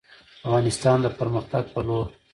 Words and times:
افغانستان 0.45 0.97
د 1.01 1.07
پرمختګ 1.19 1.63
په 1.73 1.79
لور 1.87 2.07